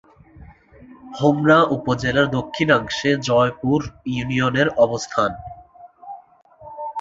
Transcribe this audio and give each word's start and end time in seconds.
হোমনা 1.17 1.57
উপজেলার 1.75 2.27
দক্ষিণাংশে 2.37 3.09
জয়পুর 3.27 3.79
ইউনিয়নের 4.11 4.67
অবস্থান। 4.77 5.31